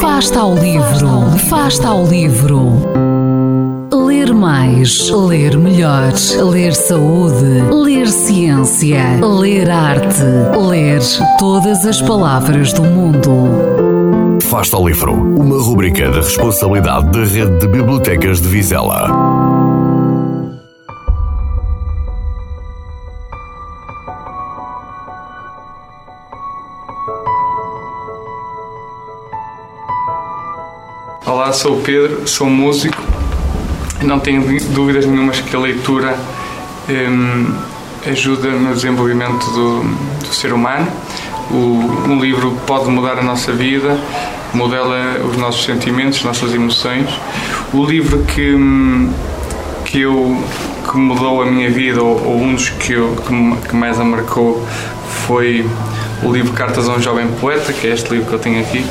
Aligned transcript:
Fasta 0.00 0.40
ao 0.40 0.54
livro, 0.54 1.38
Fasta 1.48 1.88
ao 1.88 2.06
livro. 2.06 2.82
Ler 3.92 4.32
mais, 4.32 5.10
ler 5.10 5.58
melhor, 5.58 6.12
ler 6.52 6.72
saúde, 6.74 7.62
ler 7.72 8.06
ciência, 8.06 9.18
ler 9.20 9.68
arte, 9.68 10.22
ler 10.68 11.00
todas 11.38 11.84
as 11.84 12.00
palavras 12.00 12.72
do 12.72 12.82
mundo. 12.82 14.38
Fasta 14.42 14.76
ao 14.76 14.86
livro, 14.86 15.12
uma 15.12 15.60
rubrica 15.60 16.08
da 16.10 16.18
responsabilidade 16.18 17.10
da 17.10 17.24
Rede 17.24 17.58
de 17.58 17.66
Bibliotecas 17.66 18.40
de 18.40 18.48
Vizela. 18.48 19.77
Olá, 31.28 31.52
sou 31.52 31.76
o 31.76 31.82
Pedro, 31.82 32.26
sou 32.26 32.48
músico 32.48 32.96
e 34.00 34.04
não 34.06 34.18
tenho 34.18 34.42
dúvidas 34.70 35.04
nenhumas 35.04 35.38
que 35.38 35.54
a 35.54 35.58
leitura 35.58 36.18
hum, 36.88 37.54
ajuda 38.10 38.48
no 38.48 38.72
desenvolvimento 38.72 39.44
do, 39.50 39.82
do 40.26 40.34
ser 40.34 40.54
humano. 40.54 40.90
O, 41.50 42.08
um 42.08 42.18
livro 42.18 42.56
pode 42.66 42.88
mudar 42.88 43.18
a 43.18 43.22
nossa 43.22 43.52
vida, 43.52 43.94
modela 44.54 45.18
os 45.22 45.36
nossos 45.36 45.66
sentimentos, 45.66 46.20
as 46.20 46.24
nossas 46.24 46.54
emoções. 46.54 47.10
O 47.74 47.84
livro 47.84 48.24
que, 48.24 48.54
hum, 48.54 49.12
que, 49.84 50.00
eu, 50.00 50.42
que 50.90 50.96
mudou 50.96 51.42
a 51.42 51.44
minha 51.44 51.68
vida, 51.68 52.02
ou, 52.02 52.24
ou 52.24 52.36
um 52.38 52.54
dos 52.54 52.70
que, 52.70 52.94
eu, 52.94 53.14
que, 53.16 53.68
que 53.68 53.76
mais 53.76 54.00
a 54.00 54.04
marcou, 54.04 54.66
foi 55.26 55.68
o 56.22 56.32
livro 56.32 56.54
Cartas 56.54 56.88
a 56.88 56.92
um 56.92 57.02
Jovem 57.02 57.28
Poeta, 57.38 57.70
que 57.70 57.86
é 57.86 57.90
este 57.92 58.14
livro 58.14 58.26
que 58.26 58.32
eu 58.32 58.38
tenho 58.38 58.60
aqui 58.62 58.82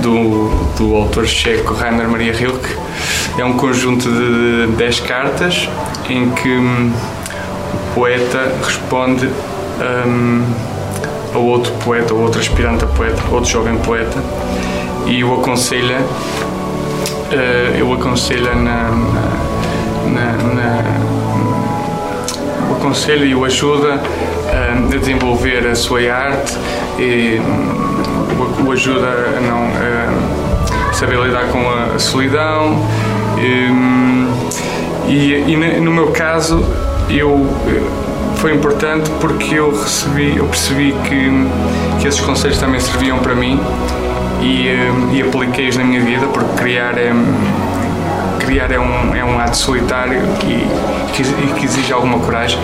do, 0.00 0.48
do 0.76 0.94
autor 0.94 1.26
checo 1.26 1.74
Rainer 1.74 2.08
Maria 2.08 2.32
Rilke. 2.32 2.76
É 3.38 3.44
um 3.44 3.54
conjunto 3.54 4.08
de 4.08 4.66
10 4.76 5.00
cartas 5.00 5.68
em 6.08 6.30
que 6.30 6.48
um, 6.48 6.92
o 7.74 7.94
poeta 7.94 8.52
responde 8.64 9.26
um, 9.26 10.44
a 11.34 11.38
outro 11.38 11.72
poeta, 11.84 12.14
ou 12.14 12.20
outro 12.20 12.40
aspirante 12.40 12.84
a 12.84 12.86
poeta, 12.86 13.22
outro 13.30 13.50
jovem 13.50 13.76
poeta, 13.78 14.22
e 15.06 15.24
o 15.24 15.34
aconselha, 15.40 15.98
uh, 15.98 17.76
eu 17.76 17.92
aconselho 17.92 18.54
na, 18.54 18.90
na, 20.06 20.32
na, 20.54 20.84
o 22.70 22.76
aconselha 22.76 23.24
e 23.24 23.34
o 23.34 23.44
ajuda 23.44 23.96
uh, 23.96 24.94
a 24.94 24.98
desenvolver 24.98 25.66
a 25.66 25.74
sua 25.74 26.00
arte 26.12 26.56
e 26.98 27.40
o, 28.66 28.72
ajuda 28.72 29.06
a 29.06 29.40
não 29.40 29.68
a 30.90 30.92
saber 30.92 31.18
lidar 31.18 31.46
com 31.48 31.58
a 31.68 31.98
solidão 31.98 32.84
e, 33.38 33.68
e, 35.08 35.52
e, 35.52 35.80
no 35.80 35.90
meu 35.90 36.08
caso 36.08 36.64
eu 37.08 37.46
foi 38.36 38.54
importante 38.54 39.10
porque 39.20 39.54
eu 39.54 39.70
recebi 39.70 40.36
eu 40.36 40.46
percebi 40.46 40.94
que, 41.04 42.00
que 42.00 42.08
esses 42.08 42.20
conselhos 42.20 42.58
também 42.58 42.80
serviam 42.80 43.18
para 43.18 43.34
mim 43.34 43.60
e, 44.40 44.68
e 45.12 45.22
apliquei-os 45.22 45.76
na 45.76 45.84
minha 45.84 46.00
vida 46.00 46.26
porque 46.26 46.54
criar 46.56 46.98
é 46.98 47.12
criar 48.38 48.70
é 48.70 48.78
um, 48.78 49.14
é 49.14 49.24
um 49.24 49.38
ato 49.38 49.56
solitário 49.56 50.20
e 50.44 50.66
que, 51.12 51.22
que 51.54 51.64
exige 51.64 51.92
alguma 51.92 52.18
coragem. 52.18 52.58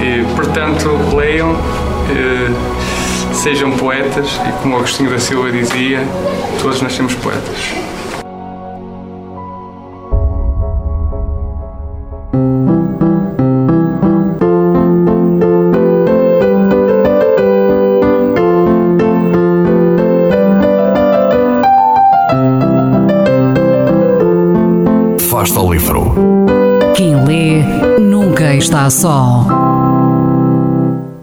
E, 0.00 0.24
portanto, 0.34 0.88
leiam. 1.14 1.56
E, 2.10 3.01
sejam 3.34 3.70
poetas 3.72 4.40
e, 4.46 4.62
como 4.62 4.76
Agostinho 4.76 5.10
da 5.10 5.18
Silva 5.18 5.50
dizia, 5.50 6.00
todos 6.60 6.80
nascemos 6.82 7.14
poetas. 7.14 7.72
Fasta 25.30 25.60
o 25.60 25.72
livro. 25.72 26.14
Quem 26.94 27.24
lê 27.24 27.62
nunca 27.98 28.54
está 28.54 28.88
só. 28.90 29.81